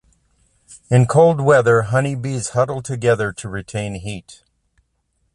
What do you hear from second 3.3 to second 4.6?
to retain heat.